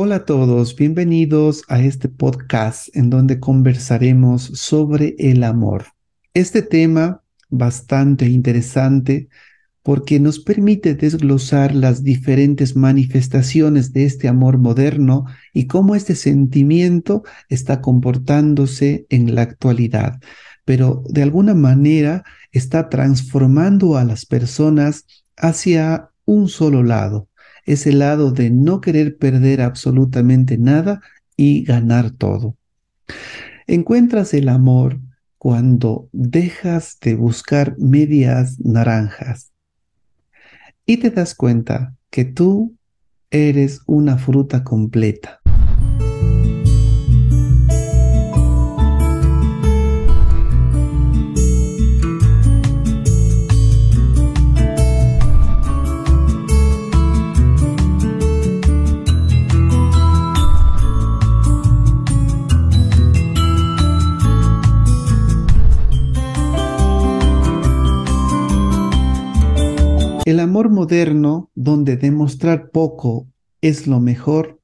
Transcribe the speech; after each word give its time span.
Hola 0.00 0.14
a 0.14 0.24
todos, 0.26 0.76
bienvenidos 0.76 1.64
a 1.66 1.80
este 1.80 2.08
podcast 2.08 2.86
en 2.94 3.10
donde 3.10 3.40
conversaremos 3.40 4.44
sobre 4.44 5.16
el 5.18 5.42
amor. 5.42 5.86
Este 6.34 6.62
tema 6.62 7.24
bastante 7.48 8.28
interesante 8.28 9.28
porque 9.82 10.20
nos 10.20 10.38
permite 10.38 10.94
desglosar 10.94 11.74
las 11.74 12.04
diferentes 12.04 12.76
manifestaciones 12.76 13.92
de 13.92 14.04
este 14.04 14.28
amor 14.28 14.58
moderno 14.58 15.24
y 15.52 15.66
cómo 15.66 15.96
este 15.96 16.14
sentimiento 16.14 17.24
está 17.48 17.80
comportándose 17.80 19.04
en 19.08 19.34
la 19.34 19.42
actualidad, 19.42 20.20
pero 20.64 21.02
de 21.08 21.24
alguna 21.24 21.54
manera 21.54 22.22
está 22.52 22.88
transformando 22.88 23.96
a 23.96 24.04
las 24.04 24.26
personas 24.26 25.06
hacia 25.36 26.10
un 26.24 26.48
solo 26.48 26.84
lado, 26.84 27.27
ese 27.68 27.92
lado 27.92 28.32
de 28.32 28.50
no 28.50 28.80
querer 28.80 29.18
perder 29.18 29.60
absolutamente 29.60 30.56
nada 30.56 31.02
y 31.36 31.64
ganar 31.64 32.10
todo. 32.10 32.56
Encuentras 33.66 34.32
el 34.32 34.48
amor 34.48 34.98
cuando 35.36 36.08
dejas 36.12 36.98
de 37.00 37.14
buscar 37.14 37.76
medias 37.78 38.58
naranjas 38.58 39.52
y 40.86 40.96
te 40.96 41.10
das 41.10 41.34
cuenta 41.34 41.94
que 42.08 42.24
tú 42.24 42.74
eres 43.30 43.82
una 43.86 44.16
fruta 44.16 44.64
completa. 44.64 45.40
Amor 70.58 70.70
moderno, 70.70 71.52
donde 71.54 71.96
demostrar 71.96 72.70
poco 72.72 73.28
es 73.60 73.86
lo 73.86 74.00
mejor, 74.00 74.58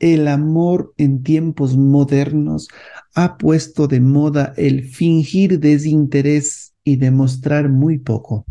el 0.00 0.26
amor 0.26 0.92
en 0.96 1.22
tiempos 1.22 1.76
modernos 1.76 2.66
ha 3.14 3.38
puesto 3.38 3.86
de 3.86 4.00
moda 4.00 4.54
el 4.56 4.82
fingir 4.88 5.60
desinterés 5.60 6.74
y 6.82 6.96
demostrar 6.96 7.68
muy 7.68 7.98
poco, 7.98 8.44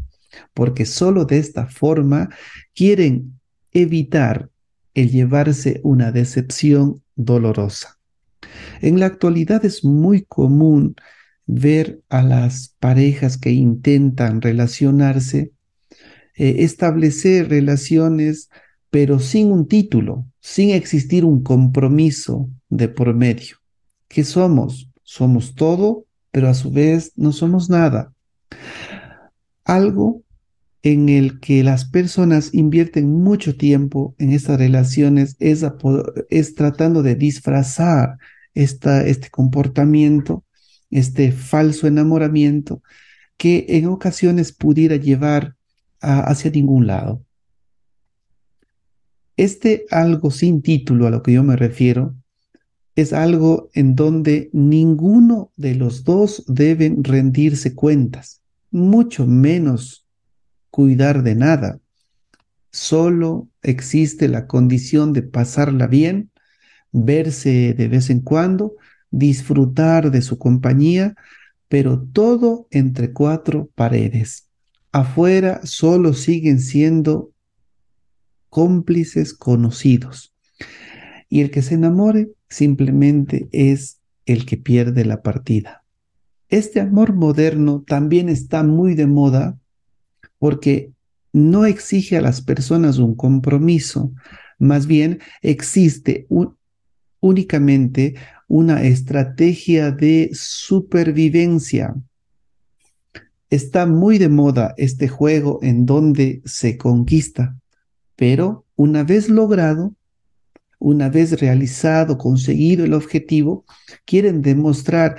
porque 0.54 0.86
solo 0.86 1.26
de 1.26 1.40
esta 1.40 1.68
forma 1.68 2.30
quieren 2.74 3.42
evitar 3.74 4.50
el 4.94 5.12
llevarse 5.12 5.82
una 5.84 6.14
decepción 6.14 7.02
dolorosa. 7.18 8.00
En 8.80 9.02
la 9.02 9.08
actualidad 9.08 9.66
es 9.66 9.84
muy 9.84 10.24
común 10.24 10.96
ver 11.46 12.00
a 12.08 12.22
las 12.22 12.74
parejas 12.80 13.38
que 13.38 13.52
intentan 13.52 14.40
relacionarse 14.40 15.52
eh, 16.36 16.58
establecer 16.60 17.50
relaciones, 17.50 18.50
pero 18.90 19.20
sin 19.20 19.52
un 19.52 19.68
título, 19.68 20.26
sin 20.40 20.72
existir 20.72 21.26
un 21.26 21.44
compromiso 21.44 22.50
de 22.70 22.88
por 22.90 23.14
medio. 23.14 23.58
¿Qué 24.08 24.24
somos? 24.24 24.90
Somos 25.04 25.56
todo, 25.56 26.06
pero 26.32 26.50
a 26.50 26.54
su 26.54 26.72
vez 26.72 27.12
no 27.16 27.32
somos 27.32 27.70
nada. 27.70 28.14
Algo 29.64 30.22
en 30.84 31.10
el 31.10 31.40
que 31.40 31.64
las 31.64 31.86
personas 31.86 32.54
invierten 32.54 33.12
mucho 33.12 33.58
tiempo 33.58 34.14
en 34.20 34.32
estas 34.32 34.60
relaciones 34.60 35.36
es, 35.40 35.66
es 36.30 36.54
tratando 36.54 37.02
de 37.02 37.16
disfrazar 37.16 38.18
esta, 38.54 39.06
este 39.06 39.30
comportamiento, 39.30 40.44
este 40.92 41.32
falso 41.32 41.88
enamoramiento, 41.88 42.84
que 43.38 43.66
en 43.70 43.88
ocasiones 43.88 44.54
pudiera 44.54 44.96
llevar 44.96 45.56
hacia 46.02 46.52
ningún 46.52 46.88
lado. 46.88 47.24
Este 49.38 49.86
algo 49.92 50.32
sin 50.32 50.62
título 50.62 51.08
a 51.08 51.10
lo 51.10 51.22
que 51.22 51.34
yo 51.34 51.44
me 51.44 51.56
refiero 51.56 52.16
es 52.96 53.12
algo 53.12 53.70
en 53.74 53.96
donde 53.96 54.50
ninguno 54.54 55.52
de 55.58 55.76
los 55.76 56.06
dos 56.06 56.46
deben 56.48 57.04
rendirse 57.04 57.76
cuentas, 57.76 58.42
mucho 58.72 59.28
menos 59.28 60.06
cuidar 60.70 61.24
de 61.24 61.36
nada. 61.36 61.80
Solo 62.72 63.50
existe 63.62 64.30
la 64.30 64.48
condición 64.48 65.12
de 65.12 65.24
pasarla 65.24 65.88
bien, 65.88 66.32
verse 66.94 67.74
de 67.74 67.88
vez 67.90 68.10
en 68.10 68.22
cuando, 68.22 68.76
disfrutar 69.12 70.12
de 70.12 70.22
su 70.22 70.38
compañía, 70.38 71.16
pero 71.68 72.02
todo 72.02 72.68
entre 72.72 73.12
cuatro 73.12 73.70
paredes 73.76 74.46
afuera 74.96 75.60
solo 75.66 76.14
siguen 76.14 76.62
siendo 76.62 77.34
cómplices 78.48 79.34
conocidos. 79.34 80.34
Y 81.28 81.42
el 81.42 81.52
que 81.52 81.62
se 81.62 81.74
enamore 81.74 82.30
simplemente 82.48 83.50
es 83.52 84.00
el 84.26 84.46
que 84.46 84.56
pierde 84.56 85.04
la 85.04 85.22
partida. 85.22 85.84
Este 86.48 86.80
amor 86.80 87.14
moderno 87.14 87.84
también 87.86 88.30
está 88.30 88.64
muy 88.64 88.96
de 88.96 89.06
moda 89.06 89.60
porque 90.40 90.94
no 91.34 91.66
exige 91.66 92.16
a 92.16 92.22
las 92.22 92.42
personas 92.42 92.98
un 92.98 93.16
compromiso, 93.16 94.14
más 94.60 94.88
bien 94.88 95.20
existe 95.42 96.26
únicamente 97.20 98.16
una 98.48 98.84
estrategia 98.84 99.92
de 99.92 100.30
supervivencia 100.32 101.96
Está 103.56 103.86
muy 103.86 104.18
de 104.18 104.28
moda 104.28 104.74
este 104.76 105.08
juego 105.08 105.60
en 105.62 105.86
donde 105.86 106.42
se 106.44 106.78
conquista, 106.78 107.58
pero 108.18 108.66
una 108.76 109.06
vez 109.06 109.30
logrado, 109.30 109.96
una 110.78 111.08
vez 111.08 111.40
realizado, 111.40 112.18
conseguido 112.18 112.84
el 112.84 112.94
objetivo, 112.94 113.64
quieren 114.04 114.42
demostrar 114.42 115.16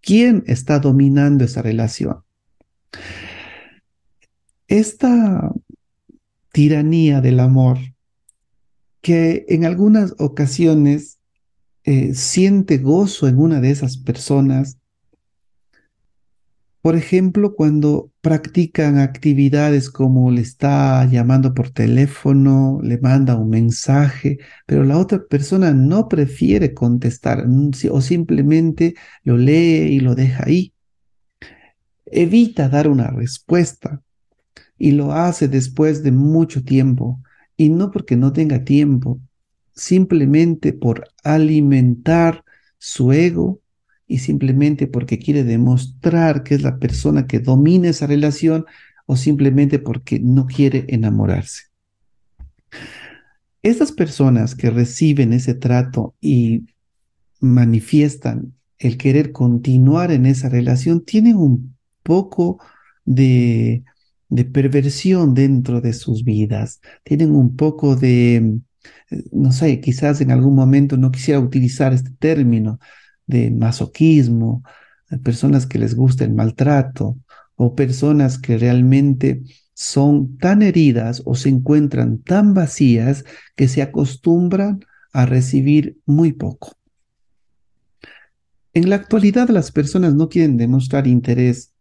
quién 0.00 0.44
está 0.46 0.78
dominando 0.78 1.42
esa 1.44 1.60
relación. 1.60 2.18
Esta 4.68 5.52
tiranía 6.52 7.20
del 7.20 7.40
amor, 7.40 7.78
que 9.00 9.46
en 9.48 9.64
algunas 9.64 10.14
ocasiones 10.18 11.18
eh, 11.82 12.14
siente 12.14 12.78
gozo 12.78 13.26
en 13.26 13.36
una 13.36 13.60
de 13.60 13.72
esas 13.72 13.96
personas, 13.96 14.77
por 16.88 16.96
ejemplo, 16.96 17.54
cuando 17.54 18.12
practican 18.22 18.96
actividades 18.96 19.90
como 19.90 20.30
le 20.30 20.40
está 20.40 21.04
llamando 21.04 21.52
por 21.52 21.68
teléfono, 21.68 22.80
le 22.82 22.96
manda 22.96 23.36
un 23.36 23.50
mensaje, 23.50 24.38
pero 24.64 24.84
la 24.84 24.96
otra 24.96 25.22
persona 25.22 25.74
no 25.74 26.08
prefiere 26.08 26.72
contestar 26.72 27.44
o 27.90 28.00
simplemente 28.00 28.94
lo 29.22 29.36
lee 29.36 29.96
y 29.96 30.00
lo 30.00 30.14
deja 30.14 30.44
ahí. 30.46 30.72
Evita 32.06 32.70
dar 32.70 32.88
una 32.88 33.08
respuesta 33.10 34.00
y 34.78 34.92
lo 34.92 35.12
hace 35.12 35.46
después 35.46 36.02
de 36.02 36.12
mucho 36.12 36.64
tiempo 36.64 37.20
y 37.54 37.68
no 37.68 37.90
porque 37.90 38.16
no 38.16 38.32
tenga 38.32 38.64
tiempo, 38.64 39.20
simplemente 39.74 40.72
por 40.72 41.06
alimentar 41.22 42.44
su 42.78 43.12
ego 43.12 43.60
y 44.08 44.18
simplemente 44.18 44.86
porque 44.86 45.18
quiere 45.18 45.44
demostrar 45.44 46.42
que 46.42 46.54
es 46.54 46.62
la 46.62 46.78
persona 46.78 47.26
que 47.26 47.38
domina 47.38 47.90
esa 47.90 48.06
relación 48.06 48.64
o 49.06 49.16
simplemente 49.16 49.78
porque 49.78 50.18
no 50.18 50.46
quiere 50.46 50.86
enamorarse. 50.88 51.64
Estas 53.62 53.92
personas 53.92 54.54
que 54.54 54.70
reciben 54.70 55.32
ese 55.32 55.54
trato 55.54 56.16
y 56.20 56.66
manifiestan 57.40 58.54
el 58.78 58.96
querer 58.96 59.32
continuar 59.32 60.10
en 60.10 60.26
esa 60.26 60.48
relación 60.48 61.04
tienen 61.04 61.36
un 61.36 61.76
poco 62.02 62.60
de, 63.04 63.84
de 64.28 64.44
perversión 64.44 65.34
dentro 65.34 65.80
de 65.80 65.92
sus 65.92 66.24
vidas, 66.24 66.80
tienen 67.02 67.34
un 67.34 67.56
poco 67.56 67.96
de, 67.96 68.60
no 69.32 69.52
sé, 69.52 69.80
quizás 69.80 70.20
en 70.20 70.30
algún 70.30 70.54
momento 70.54 70.96
no 70.96 71.10
quisiera 71.10 71.40
utilizar 71.40 71.92
este 71.92 72.10
término, 72.18 72.78
de 73.28 73.52
masoquismo, 73.52 74.64
personas 75.22 75.66
que 75.66 75.78
les 75.78 75.94
gusta 75.94 76.24
el 76.24 76.32
maltrato 76.34 77.16
o 77.54 77.74
personas 77.74 78.38
que 78.38 78.58
realmente 78.58 79.42
son 79.74 80.36
tan 80.38 80.62
heridas 80.62 81.22
o 81.24 81.36
se 81.36 81.48
encuentran 81.48 82.18
tan 82.18 82.52
vacías 82.52 83.24
que 83.54 83.68
se 83.68 83.80
acostumbran 83.80 84.80
a 85.12 85.24
recibir 85.24 85.98
muy 86.04 86.32
poco. 86.32 86.72
En 88.74 88.90
la 88.90 88.96
actualidad 88.96 89.48
las 89.48 89.70
personas 89.70 90.14
no 90.14 90.28
quieren 90.28 90.56
demostrar 90.56 91.06
interés 91.06 91.72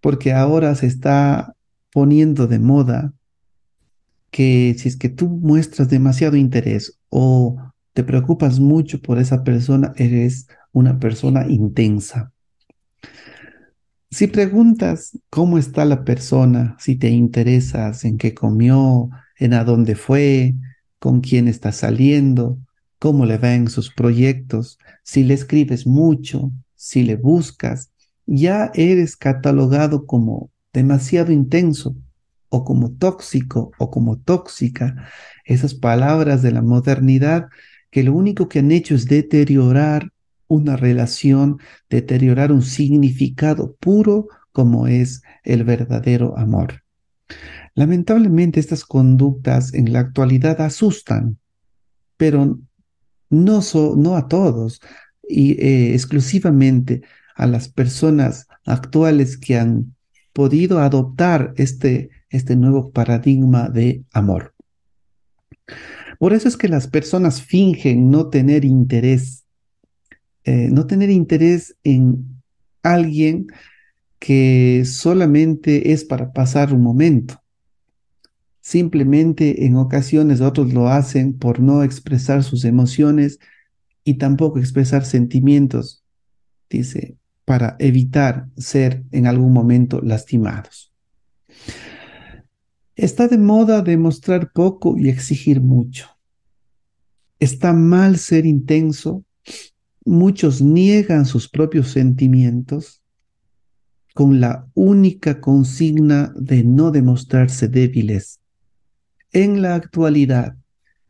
porque 0.00 0.32
ahora 0.32 0.74
se 0.74 0.86
está 0.86 1.54
poniendo 1.92 2.46
de 2.46 2.58
moda 2.58 3.12
que 4.30 4.74
si 4.78 4.88
es 4.88 4.96
que 4.96 5.08
tú 5.08 5.28
muestras 5.28 5.88
demasiado 5.88 6.36
interés 6.36 6.98
o 7.08 7.56
te 7.94 8.04
preocupas 8.04 8.60
mucho 8.60 9.00
por 9.00 9.18
esa 9.18 9.42
persona, 9.44 9.94
eres 9.96 10.48
una 10.76 10.98
persona 10.98 11.46
intensa. 11.48 12.34
Si 14.10 14.26
preguntas 14.26 15.18
cómo 15.30 15.56
está 15.56 15.86
la 15.86 16.04
persona, 16.04 16.76
si 16.78 16.96
te 16.96 17.08
interesas 17.08 18.04
en 18.04 18.18
qué 18.18 18.34
comió, 18.34 19.08
en 19.38 19.54
a 19.54 19.64
dónde 19.64 19.94
fue, 19.94 20.54
con 20.98 21.22
quién 21.22 21.48
está 21.48 21.72
saliendo, 21.72 22.58
cómo 22.98 23.24
le 23.24 23.38
va 23.38 23.54
en 23.54 23.70
sus 23.70 23.90
proyectos, 23.90 24.78
si 25.02 25.24
le 25.24 25.32
escribes 25.32 25.86
mucho, 25.86 26.52
si 26.74 27.04
le 27.04 27.16
buscas, 27.16 27.90
ya 28.26 28.70
eres 28.74 29.16
catalogado 29.16 30.04
como 30.04 30.50
demasiado 30.74 31.32
intenso 31.32 31.96
o 32.50 32.64
como 32.64 32.92
tóxico 32.92 33.70
o 33.78 33.90
como 33.90 34.18
tóxica. 34.18 35.08
Esas 35.46 35.72
palabras 35.72 36.42
de 36.42 36.52
la 36.52 36.60
modernidad 36.60 37.46
que 37.90 38.02
lo 38.02 38.12
único 38.12 38.50
que 38.50 38.58
han 38.58 38.72
hecho 38.72 38.94
es 38.94 39.06
deteriorar 39.06 40.10
una 40.48 40.76
relación, 40.76 41.58
deteriorar 41.90 42.52
un 42.52 42.62
significado 42.62 43.74
puro 43.80 44.28
como 44.52 44.86
es 44.86 45.22
el 45.44 45.64
verdadero 45.64 46.38
amor. 46.38 46.82
Lamentablemente 47.74 48.60
estas 48.60 48.84
conductas 48.84 49.74
en 49.74 49.92
la 49.92 50.00
actualidad 50.00 50.60
asustan, 50.60 51.38
pero 52.16 52.58
no, 53.28 53.60
no 53.96 54.16
a 54.16 54.28
todos 54.28 54.80
y 55.28 55.52
eh, 55.60 55.92
exclusivamente 55.94 57.02
a 57.34 57.46
las 57.46 57.68
personas 57.68 58.46
actuales 58.64 59.36
que 59.36 59.58
han 59.58 59.94
podido 60.32 60.80
adoptar 60.80 61.52
este, 61.56 62.10
este 62.30 62.56
nuevo 62.56 62.90
paradigma 62.90 63.68
de 63.68 64.04
amor. 64.12 64.54
Por 66.18 66.32
eso 66.32 66.48
es 66.48 66.56
que 66.56 66.68
las 66.68 66.86
personas 66.86 67.42
fingen 67.42 68.10
no 68.10 68.28
tener 68.28 68.64
interés, 68.64 69.35
eh, 70.46 70.68
no 70.70 70.86
tener 70.86 71.10
interés 71.10 71.76
en 71.82 72.40
alguien 72.82 73.48
que 74.20 74.84
solamente 74.86 75.92
es 75.92 76.04
para 76.04 76.32
pasar 76.32 76.72
un 76.72 76.82
momento. 76.82 77.42
Simplemente 78.60 79.66
en 79.66 79.76
ocasiones 79.76 80.40
otros 80.40 80.72
lo 80.72 80.88
hacen 80.88 81.36
por 81.36 81.58
no 81.58 81.82
expresar 81.82 82.44
sus 82.44 82.64
emociones 82.64 83.40
y 84.04 84.14
tampoco 84.14 84.60
expresar 84.60 85.04
sentimientos, 85.04 86.04
dice, 86.70 87.16
para 87.44 87.74
evitar 87.80 88.48
ser 88.56 89.02
en 89.10 89.26
algún 89.26 89.52
momento 89.52 90.00
lastimados. 90.00 90.92
Está 92.94 93.26
de 93.26 93.36
moda 93.36 93.82
demostrar 93.82 94.52
poco 94.52 94.96
y 94.96 95.08
exigir 95.08 95.60
mucho. 95.60 96.08
Está 97.40 97.72
mal 97.72 98.16
ser 98.16 98.46
intenso. 98.46 99.24
Muchos 100.06 100.62
niegan 100.62 101.26
sus 101.26 101.48
propios 101.48 101.90
sentimientos 101.90 103.02
con 104.14 104.40
la 104.40 104.68
única 104.72 105.40
consigna 105.40 106.32
de 106.36 106.62
no 106.62 106.92
demostrarse 106.92 107.66
débiles. 107.66 108.38
En 109.32 109.62
la 109.62 109.74
actualidad, 109.74 110.56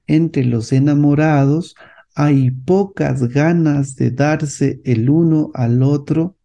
entre 0.07 0.47
los 0.47 0.73
enamorados 0.73 1.77
hay 2.15 2.51
pocas 2.51 3.29
ganas 3.29 3.97
de 3.97 4.13
darse 4.13 4.81
el 4.85 5.11
uno 5.11 5.51
al 5.53 5.83
otro, 5.83 6.39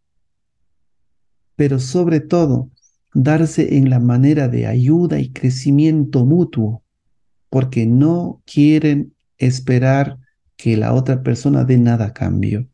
pero 1.56 1.80
sobre 1.80 2.20
todo 2.20 2.70
darse 3.14 3.78
en 3.78 3.90
la 3.90 4.02
manera 4.02 4.50
de 4.50 4.68
ayuda 4.68 5.22
y 5.22 5.32
crecimiento 5.32 6.26
mutuo, 6.26 6.84
porque 7.50 7.86
no 7.86 8.44
quieren 8.46 9.16
esperar 9.38 10.18
que 10.62 10.78
la 10.78 10.94
otra 10.94 11.24
persona 11.24 11.64
dé 11.64 11.80
nada 11.80 12.06
a 12.06 12.14
cambio. 12.14 12.68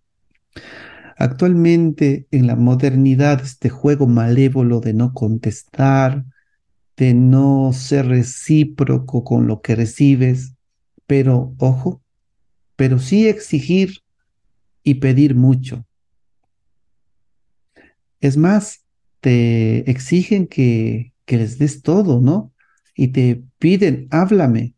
Actualmente 1.16 2.28
en 2.32 2.46
la 2.46 2.58
modernidad 2.58 3.42
este 3.42 3.70
juego 3.70 4.08
malévolo 4.08 4.82
de 4.82 4.94
no 4.94 5.14
contestar, 5.14 6.26
de 6.98 7.14
no 7.14 7.72
ser 7.72 8.08
recíproco 8.08 9.24
con 9.24 9.48
lo 9.48 9.62
que 9.62 9.76
recibes, 9.76 10.54
pero 11.06 11.56
ojo, 11.60 12.02
pero 12.76 13.00
sí 13.00 13.26
exigir 13.26 14.02
y 14.84 14.96
pedir 14.96 15.34
mucho. 15.34 15.86
Es 18.20 18.36
más, 18.36 18.84
te 19.22 19.90
exigen 19.90 20.48
que, 20.48 21.14
que 21.24 21.38
les 21.38 21.58
des 21.58 21.82
todo, 21.84 22.20
¿no? 22.20 22.52
Y 22.98 23.10
te 23.10 23.44
piden, 23.60 24.10
háblame, 24.12 24.76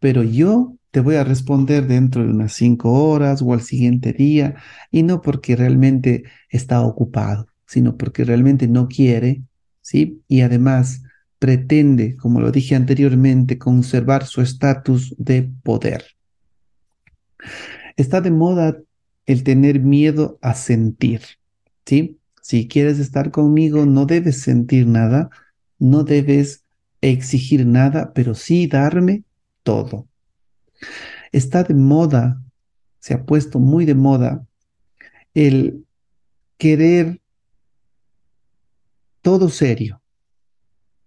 pero 0.00 0.22
yo 0.22 0.76
te 0.92 1.00
voy 1.00 1.16
a 1.16 1.24
responder 1.24 1.86
dentro 1.86 2.22
de 2.22 2.28
unas 2.28 2.52
cinco 2.52 2.92
horas 2.92 3.42
o 3.42 3.52
al 3.54 3.62
siguiente 3.62 4.12
día, 4.12 4.56
y 4.90 5.02
no 5.02 5.22
porque 5.22 5.56
realmente 5.56 6.24
está 6.50 6.82
ocupado, 6.82 7.48
sino 7.66 7.96
porque 7.96 8.24
realmente 8.24 8.68
no 8.68 8.88
quiere, 8.88 9.42
¿sí? 9.80 10.22
Y 10.28 10.42
además 10.42 11.02
pretende, 11.38 12.14
como 12.16 12.40
lo 12.40 12.52
dije 12.52 12.74
anteriormente, 12.74 13.58
conservar 13.58 14.26
su 14.26 14.42
estatus 14.42 15.14
de 15.18 15.50
poder. 15.62 16.04
Está 17.96 18.20
de 18.20 18.30
moda 18.30 18.76
el 19.24 19.44
tener 19.44 19.80
miedo 19.80 20.38
a 20.42 20.54
sentir, 20.54 21.22
¿sí? 21.86 22.18
Si 22.42 22.68
quieres 22.68 22.98
estar 22.98 23.30
conmigo, 23.30 23.86
no 23.86 24.04
debes 24.04 24.42
sentir 24.42 24.86
nada, 24.86 25.30
no 25.78 26.04
debes 26.04 26.64
exigir 27.00 27.64
nada, 27.64 28.12
pero 28.12 28.34
sí 28.34 28.66
darme 28.66 29.24
todo. 29.62 30.06
Está 31.32 31.62
de 31.64 31.74
moda, 31.74 32.42
se 32.98 33.14
ha 33.14 33.24
puesto 33.24 33.58
muy 33.58 33.84
de 33.84 33.94
moda 33.94 34.46
el 35.34 35.84
querer 36.58 37.20
todo 39.22 39.48
serio, 39.48 40.02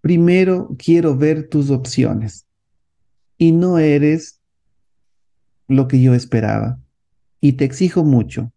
primero 0.01 0.75
quiero 0.77 1.17
ver 1.17 1.49
tus 1.49 1.69
opciones 1.69 2.45
y 3.37 3.51
no 3.51 3.77
eres 3.77 4.39
lo 5.67 5.87
que 5.87 6.01
yo 6.01 6.13
esperaba 6.13 6.79
y 7.41 7.53
te 7.53 7.65
exijo 7.65 8.03
mucho. 8.03 8.51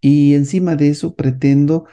Y 0.00 0.34
encima 0.34 0.76
de 0.76 0.88
eso 0.88 1.14
pretendo 1.14 1.86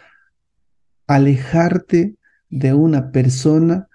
alejarte 1.07 2.15
de 2.49 2.73
una 2.73 3.11
persona 3.11 3.87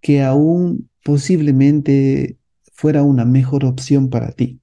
que 0.00 0.22
aún 0.22 0.90
posiblemente 1.02 2.36
fuera 2.74 3.02
una 3.02 3.24
mejor 3.24 3.64
opción 3.64 4.10
para 4.10 4.32
ti. 4.32 4.60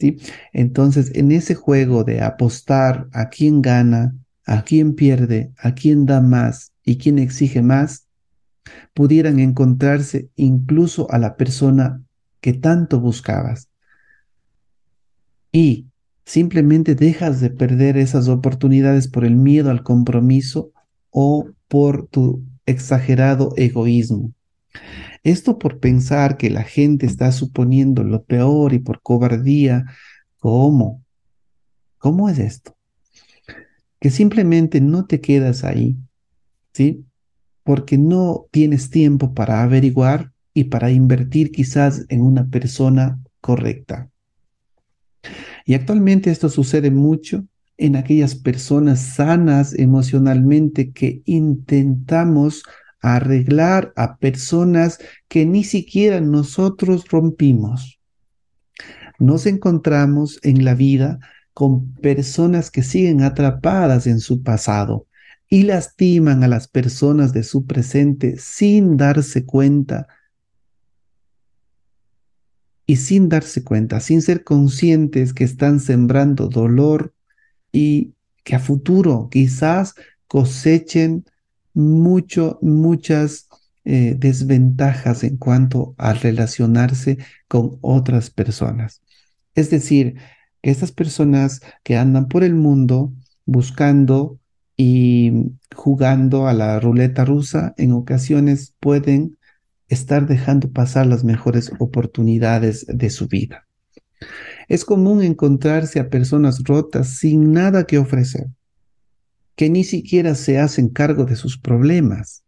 ¿Sí? 0.00 0.18
Entonces, 0.52 1.12
en 1.14 1.30
ese 1.30 1.54
juego 1.54 2.02
de 2.02 2.20
apostar 2.20 3.06
a 3.12 3.28
quién 3.28 3.62
gana, 3.62 4.16
a 4.46 4.64
quién 4.64 4.94
pierde, 4.94 5.52
a 5.58 5.74
quién 5.74 6.06
da 6.06 6.20
más 6.20 6.72
y 6.82 6.98
quién 6.98 7.18
exige 7.18 7.62
más, 7.62 8.08
pudieran 8.94 9.38
encontrarse 9.38 10.30
incluso 10.36 11.10
a 11.12 11.18
la 11.18 11.36
persona 11.36 12.02
que 12.40 12.54
tanto 12.54 12.98
buscabas. 12.98 13.68
Y 15.52 15.86
simplemente 16.24 16.94
dejas 16.94 17.40
de 17.40 17.50
perder 17.50 17.96
esas 17.98 18.28
oportunidades 18.28 19.06
por 19.08 19.24
el 19.24 19.36
miedo 19.36 19.70
al 19.70 19.82
compromiso 19.82 20.72
o 21.10 21.46
por 21.68 22.08
tu 22.08 22.42
exagerado 22.66 23.52
egoísmo. 23.56 24.32
Esto 25.24 25.58
por 25.58 25.80
pensar 25.80 26.36
que 26.36 26.50
la 26.50 26.62
gente 26.62 27.06
está 27.06 27.32
suponiendo 27.32 28.04
lo 28.04 28.22
peor 28.22 28.72
y 28.72 28.78
por 28.78 29.02
cobardía. 29.02 29.86
¿Cómo? 30.38 31.02
¿Cómo 31.98 32.28
es 32.28 32.38
esto? 32.38 32.76
Que 33.98 34.10
simplemente 34.10 34.80
no 34.80 35.06
te 35.06 35.20
quedas 35.20 35.64
ahí, 35.64 35.96
¿sí? 36.72 37.04
porque 37.64 37.98
no 37.98 38.46
tienes 38.50 38.90
tiempo 38.90 39.34
para 39.34 39.62
averiguar 39.62 40.32
y 40.52 40.64
para 40.64 40.90
invertir 40.90 41.50
quizás 41.50 42.04
en 42.10 42.20
una 42.20 42.46
persona 42.48 43.18
correcta. 43.40 44.10
Y 45.64 45.74
actualmente 45.74 46.30
esto 46.30 46.48
sucede 46.50 46.90
mucho 46.90 47.44
en 47.76 47.96
aquellas 47.96 48.36
personas 48.36 49.00
sanas 49.00 49.74
emocionalmente 49.76 50.92
que 50.92 51.22
intentamos 51.24 52.62
arreglar 53.04 53.92
a 53.96 54.16
personas 54.16 54.98
que 55.28 55.44
ni 55.46 55.64
siquiera 55.64 56.20
nosotros 56.20 57.08
rompimos. 57.08 58.00
Nos 59.18 59.46
encontramos 59.46 60.40
en 60.42 60.64
la 60.64 60.74
vida 60.74 61.20
con 61.52 61.92
personas 61.94 62.70
que 62.70 62.82
siguen 62.82 63.22
atrapadas 63.22 64.06
en 64.06 64.20
su 64.20 64.42
pasado, 64.42 65.06
y 65.54 65.62
lastiman 65.62 66.42
a 66.42 66.48
las 66.48 66.66
personas 66.66 67.32
de 67.32 67.44
su 67.44 67.64
presente 67.64 68.38
sin 68.38 68.96
darse 68.96 69.44
cuenta 69.44 70.08
y 72.86 72.96
sin 72.96 73.28
darse 73.28 73.62
cuenta, 73.62 74.00
sin 74.00 74.20
ser 74.20 74.44
conscientes 74.44 75.32
que 75.32 75.44
están 75.44 75.80
sembrando 75.80 76.48
dolor 76.48 77.14
y 77.70 78.14
que 78.42 78.56
a 78.56 78.58
futuro 78.58 79.28
quizás 79.30 79.94
cosechen 80.26 81.24
mucho, 81.74 82.58
muchas 82.62 83.48
eh, 83.84 84.14
desventajas 84.16 85.24
en 85.24 85.36
cuanto 85.36 85.94
a 85.98 86.14
relacionarse 86.14 87.18
con 87.48 87.78
otras 87.82 88.30
personas. 88.30 89.02
Es 89.54 89.70
decir, 89.70 90.14
que 90.62 90.70
estas 90.70 90.92
personas 90.92 91.60
que 91.82 91.96
andan 91.96 92.28
por 92.28 92.44
el 92.44 92.54
mundo 92.54 93.12
buscando 93.44 94.38
y 94.76 95.52
jugando 95.74 96.48
a 96.48 96.54
la 96.54 96.80
ruleta 96.80 97.24
rusa, 97.24 97.74
en 97.76 97.92
ocasiones 97.92 98.74
pueden 98.80 99.36
estar 99.88 100.26
dejando 100.26 100.70
pasar 100.70 101.06
las 101.06 101.24
mejores 101.24 101.70
oportunidades 101.78 102.86
de 102.88 103.10
su 103.10 103.28
vida. 103.28 103.66
Es 104.68 104.84
común 104.84 105.22
encontrarse 105.22 106.00
a 106.00 106.08
personas 106.08 106.62
rotas 106.64 107.08
sin 107.18 107.52
nada 107.52 107.84
que 107.84 107.98
ofrecer, 107.98 108.46
que 109.56 109.70
ni 109.70 109.84
siquiera 109.84 110.34
se 110.34 110.58
hacen 110.58 110.88
cargo 110.88 111.24
de 111.24 111.36
sus 111.36 111.58
problemas, 111.58 112.44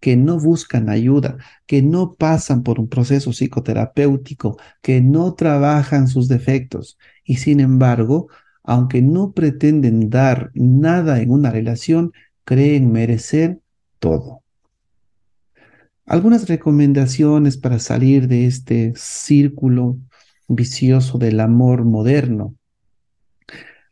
que 0.00 0.16
no 0.16 0.38
buscan 0.40 0.88
ayuda, 0.88 1.36
que 1.66 1.82
no 1.82 2.14
pasan 2.14 2.62
por 2.62 2.80
un 2.80 2.88
proceso 2.88 3.32
psicoterapéutico, 3.32 4.58
que 4.80 5.00
no 5.00 5.34
trabajan 5.34 6.08
sus 6.08 6.26
defectos 6.26 6.98
y 7.24 7.36
sin 7.36 7.60
embargo, 7.60 8.28
aunque 8.62 9.02
no 9.02 9.32
pretenden 9.32 10.10
dar 10.10 10.50
nada 10.54 11.20
en 11.20 11.30
una 11.30 11.50
relación, 11.50 12.12
creen 12.44 12.90
merecer 12.90 13.60
todo. 13.98 14.42
Algunas 16.06 16.48
recomendaciones 16.48 17.56
para 17.56 17.78
salir 17.78 18.26
de 18.26 18.46
este 18.46 18.92
círculo 18.96 19.98
vicioso 20.48 21.18
del 21.18 21.38
amor 21.38 21.84
moderno. 21.84 22.56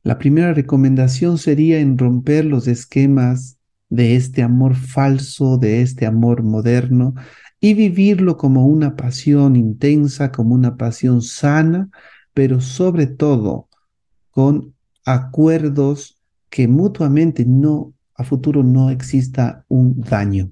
La 0.08 0.16
primera 0.16 0.54
recomendación 0.54 1.36
sería 1.36 1.80
en 1.80 1.98
romper 1.98 2.46
los 2.46 2.66
esquemas 2.66 3.58
de 3.90 4.16
este 4.16 4.42
amor 4.42 4.74
falso, 4.74 5.58
de 5.58 5.82
este 5.82 6.06
amor 6.06 6.42
moderno, 6.42 7.14
y 7.60 7.74
vivirlo 7.74 8.38
como 8.38 8.66
una 8.66 8.96
pasión 8.96 9.54
intensa, 9.54 10.32
como 10.32 10.54
una 10.54 10.78
pasión 10.78 11.20
sana, 11.20 11.90
pero 12.32 12.62
sobre 12.62 13.06
todo 13.06 13.68
con 14.30 14.72
acuerdos 15.04 16.16
que 16.48 16.68
mutuamente 16.68 17.44
no, 17.44 17.92
a 18.14 18.24
futuro 18.24 18.62
no 18.62 18.88
exista 18.88 19.66
un 19.68 20.00
daño. 20.00 20.50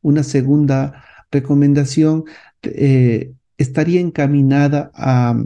Una 0.00 0.22
segunda 0.22 1.04
recomendación 1.30 2.24
eh, 2.62 3.34
estaría 3.58 4.00
encaminada 4.00 4.90
a 4.94 5.38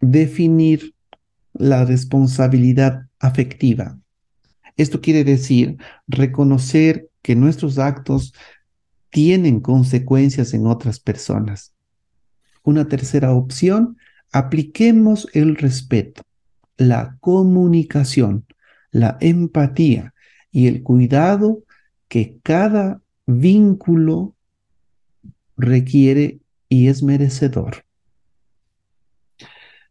definir 0.00 0.93
la 1.54 1.84
responsabilidad 1.84 3.06
afectiva. 3.18 3.98
Esto 4.76 5.00
quiere 5.00 5.24
decir 5.24 5.78
reconocer 6.06 7.08
que 7.22 7.36
nuestros 7.36 7.78
actos 7.78 8.34
tienen 9.10 9.60
consecuencias 9.60 10.52
en 10.54 10.66
otras 10.66 10.98
personas. 10.98 11.72
Una 12.64 12.88
tercera 12.88 13.32
opción, 13.32 13.96
apliquemos 14.32 15.28
el 15.32 15.54
respeto, 15.56 16.22
la 16.76 17.16
comunicación, 17.20 18.46
la 18.90 19.16
empatía 19.20 20.12
y 20.50 20.66
el 20.66 20.82
cuidado 20.82 21.62
que 22.08 22.38
cada 22.42 23.00
vínculo 23.26 24.34
requiere 25.56 26.40
y 26.68 26.88
es 26.88 27.02
merecedor. 27.02 27.84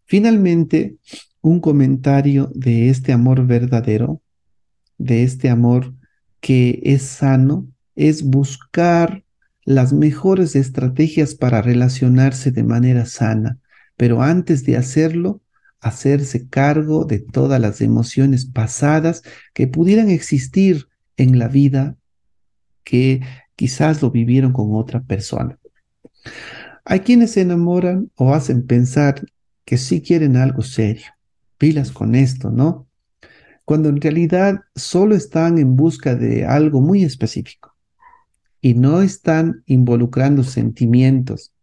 Finalmente, 0.06 0.98
un 1.44 1.60
comentario 1.60 2.50
de 2.56 2.90
este 2.90 3.12
amor 3.12 3.46
verdadero, 3.46 4.22
de 4.98 5.24
este 5.24 5.50
amor 5.50 5.94
que 6.40 6.82
es 6.84 7.04
sano, 7.04 7.68
es 7.96 8.24
buscar 8.24 9.24
las 9.66 9.92
mejores 9.92 10.56
estrategias 10.56 11.36
para 11.36 11.62
relacionarse 11.62 12.52
de 12.52 12.64
manera 12.64 13.06
sana, 13.06 13.60
pero 13.98 14.22
antes 14.22 14.64
de 14.64 14.78
hacerlo, 14.78 15.42
hacerse 15.82 16.48
cargo 16.48 17.04
de 17.04 17.20
todas 17.20 17.60
las 17.60 17.82
emociones 17.82 18.46
pasadas 18.46 19.22
que 19.54 19.68
pudieran 19.68 20.10
existir 20.10 20.88
en 21.18 21.38
la 21.40 21.50
vida 21.50 21.98
que 22.86 23.22
quizás 23.58 24.02
lo 24.02 24.12
vivieron 24.12 24.54
con 24.54 24.76
otra 24.76 25.04
persona. 25.04 25.60
Hay 26.86 27.02
quienes 27.02 27.32
se 27.32 27.42
enamoran 27.42 28.10
o 28.16 28.34
hacen 28.34 28.66
pensar 28.66 29.26
que 29.66 29.78
sí 29.78 30.02
quieren 30.02 30.38
algo 30.38 30.62
serio. 30.62 31.13
Pilas 31.64 31.94
con 31.94 32.14
esto, 32.14 32.52
¿no? 32.52 32.90
Cuando 33.64 33.88
en 33.88 34.02
realidad 34.02 34.60
solo 34.76 35.16
están 35.16 35.58
en 35.58 35.78
busca 35.78 36.14
de 36.14 36.46
algo 36.46 36.82
muy 36.82 37.06
específico 37.06 37.74
y 38.60 38.74
no 38.74 39.02
están 39.02 39.64
involucrando 39.66 40.44
sentimientos. 40.44 41.54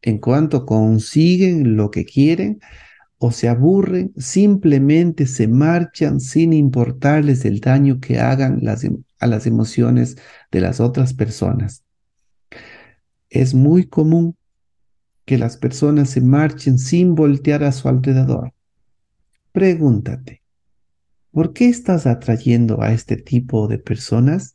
En 0.00 0.18
cuanto 0.18 0.64
consiguen 0.64 1.76
lo 1.76 1.90
que 1.90 2.04
quieren 2.04 2.60
o 3.18 3.32
se 3.32 3.48
aburren, 3.48 4.12
simplemente 4.16 5.26
se 5.26 5.48
marchan 5.48 6.20
sin 6.20 6.52
importarles 6.52 7.44
el 7.44 7.58
daño 7.58 7.98
que 7.98 8.20
hagan 8.20 8.60
em, 8.64 9.02
a 9.18 9.26
las 9.26 9.48
emociones 9.48 10.16
de 10.52 10.60
las 10.60 10.78
otras 10.78 11.14
personas. 11.14 11.82
Es 13.28 13.54
muy 13.54 13.88
común 13.88 14.36
que 15.24 15.36
las 15.36 15.56
personas 15.56 16.10
se 16.10 16.20
marchen 16.20 16.78
sin 16.78 17.16
voltear 17.16 17.64
a 17.64 17.72
su 17.72 17.88
alrededor. 17.88 18.52
Pregúntate, 19.56 20.42
¿por 21.30 21.54
qué 21.54 21.70
estás 21.70 22.06
atrayendo 22.06 22.82
a 22.82 22.92
este 22.92 23.16
tipo 23.16 23.68
de 23.68 23.78
personas? 23.78 24.54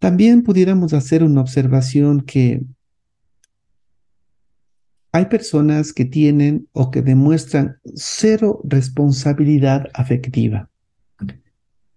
También 0.00 0.42
pudiéramos 0.42 0.92
hacer 0.92 1.22
una 1.22 1.40
observación 1.40 2.22
que 2.22 2.64
hay 5.12 5.26
personas 5.26 5.92
que 5.92 6.04
tienen 6.04 6.66
o 6.72 6.90
que 6.90 7.00
demuestran 7.00 7.78
cero 7.94 8.60
responsabilidad 8.64 9.86
afectiva. 9.94 10.68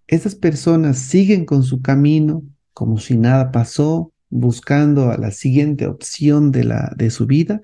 Esas 0.06 0.36
personas 0.36 1.00
siguen 1.00 1.46
con 1.46 1.64
su 1.64 1.82
camino 1.82 2.44
como 2.72 3.00
si 3.00 3.18
nada 3.18 3.52
pasó, 3.52 4.14
buscando 4.30 5.10
a 5.10 5.18
la 5.18 5.32
siguiente 5.32 5.88
opción 5.88 6.52
de, 6.52 6.66
la, 6.66 6.94
de 6.96 7.10
su 7.10 7.25
vida, 7.25 7.62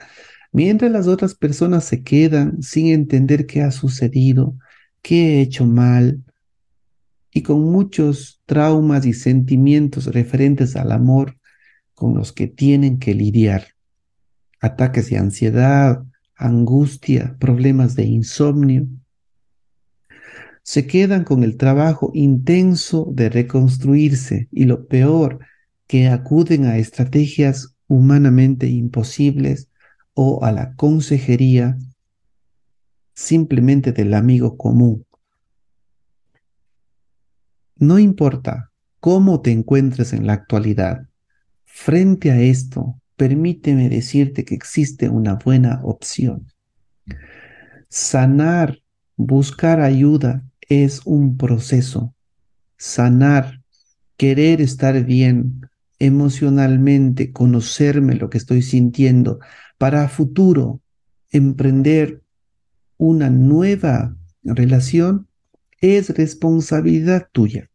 mientras 0.51 0.91
las 0.91 1.07
otras 1.07 1.35
personas 1.35 1.85
se 1.85 2.03
quedan 2.03 2.61
sin 2.61 2.87
entender 2.87 3.45
qué 3.45 3.61
ha 3.61 3.71
sucedido, 3.71 4.55
qué 5.01 5.39
he 5.39 5.41
hecho 5.41 5.65
mal, 5.65 6.23
y 7.33 7.43
con 7.43 7.63
muchos 7.63 8.41
traumas 8.45 9.05
y 9.05 9.13
sentimientos 9.13 10.07
referentes 10.07 10.75
al 10.75 10.91
amor 10.91 11.37
con 11.93 12.13
los 12.13 12.33
que 12.33 12.47
tienen 12.47 12.99
que 12.99 13.13
lidiar. 13.13 13.67
Ataques 14.59 15.09
de 15.09 15.17
ansiedad, 15.17 16.03
angustia, 16.35 17.37
problemas 17.39 17.95
de 17.95 18.03
insomnio. 18.03 18.87
Se 20.63 20.85
quedan 20.85 21.23
con 21.23 21.43
el 21.43 21.57
trabajo 21.57 22.11
intenso 22.13 23.07
de 23.11 23.29
reconstruirse 23.29 24.49
y 24.51 24.65
lo 24.65 24.87
peor, 24.87 25.39
que 25.87 26.07
acuden 26.07 26.65
a 26.65 26.77
estrategias 26.77 27.75
humanamente 27.87 28.67
imposibles 28.67 29.70
o 30.13 30.43
a 30.43 30.51
la 30.51 30.75
consejería 30.75 31.77
simplemente 33.13 33.91
del 33.91 34.13
amigo 34.13 34.57
común. 34.57 35.05
No 37.75 37.99
importa 37.99 38.71
cómo 38.99 39.41
te 39.41 39.51
encuentres 39.51 40.13
en 40.13 40.27
la 40.27 40.33
actualidad, 40.33 41.07
frente 41.65 42.31
a 42.31 42.39
esto, 42.39 42.99
permíteme 43.15 43.89
decirte 43.89 44.45
que 44.45 44.55
existe 44.55 45.09
una 45.09 45.35
buena 45.35 45.81
opción. 45.83 46.47
Sanar, 47.89 48.79
buscar 49.17 49.81
ayuda 49.81 50.43
es 50.69 51.01
un 51.05 51.37
proceso. 51.37 52.13
Sanar, 52.77 53.61
querer 54.17 54.61
estar 54.61 55.03
bien, 55.03 55.69
emocionalmente, 55.99 57.31
conocerme 57.31 58.15
lo 58.15 58.29
que 58.29 58.37
estoy 58.37 58.61
sintiendo, 58.61 59.39
para 59.81 60.07
futuro 60.07 60.79
emprender 61.31 62.21
una 62.97 63.31
nueva 63.31 64.15
relación, 64.43 65.27
es 65.79 66.11
responsabilidad 66.15 67.29
tuya. 67.31 67.71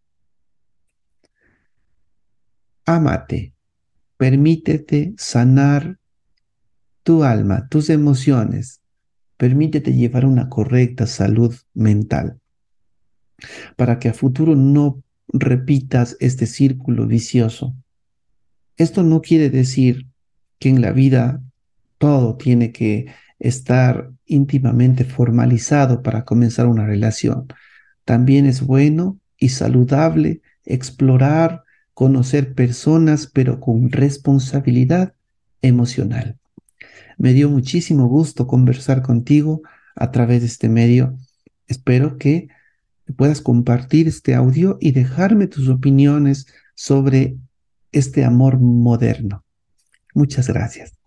Ámate, 2.85 3.57
permítete 4.17 5.15
sanar 5.19 5.99
tu 7.03 7.25
alma, 7.25 7.67
tus 7.69 7.91
emociones, 7.91 8.83
permítete 9.37 9.93
llevar 9.93 10.27
una 10.27 10.49
correcta 10.49 11.09
salud 11.09 11.57
mental, 11.75 12.39
para 13.75 13.99
que 13.99 14.11
a 14.11 14.15
futuro 14.15 14.55
no 14.55 15.03
repitas 15.27 16.17
este 16.21 16.47
círculo 16.47 17.09
vicioso 17.09 17.75
esto 18.77 19.03
no 19.03 19.23
quiere 19.23 19.49
decir 19.49 20.07
que 20.59 20.69
en 20.69 20.83
la 20.83 20.93
vida 20.93 21.43
todo 21.99 22.37
tiene 22.37 22.73
que 22.73 23.07
estar 23.39 24.11
íntimamente 24.25 25.05
formalizado 25.05 26.03
para 26.03 26.25
comenzar 26.25 26.67
una 26.67 26.87
relación. 26.87 27.47
También 28.05 28.47
es 28.47 28.63
bueno 28.63 29.19
y 29.39 29.51
saludable 29.51 30.41
explorar, 30.65 31.65
conocer 31.95 32.55
personas, 32.55 33.27
pero 33.27 33.61
con 33.61 33.91
responsabilidad 33.91 35.15
emocional. 35.63 36.39
Me 37.19 37.33
dio 37.33 37.49
muchísimo 37.49 38.07
gusto 38.07 38.47
conversar 38.47 39.03
contigo 39.03 39.63
a 39.95 40.11
través 40.11 40.41
de 40.41 40.47
este 40.47 40.69
medio. 40.69 41.17
Espero 41.67 42.19
que 42.19 42.49
puedas 43.17 43.41
compartir 43.41 44.09
este 44.09 44.35
audio 44.35 44.77
y 44.81 44.93
dejarme 44.93 45.47
tus 45.47 45.69
opiniones 45.69 46.47
sobre 46.75 47.37
este 47.93 48.25
amor 48.25 48.59
moderno. 48.59 49.45
Muchas 50.15 50.49
gracias. 50.49 51.06